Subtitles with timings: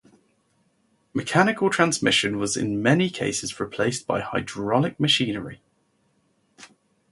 [1.13, 5.61] Mechanical transmission was in many cases replaced by hydraulic machinery.